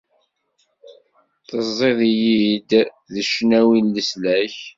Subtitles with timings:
[1.47, 2.69] Tezziḍ-iyi-d
[3.25, 4.55] s ccnawi n leslak.